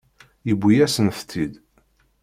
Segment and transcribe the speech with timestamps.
[0.47, 1.53] Yewwi-yasent-tt-id.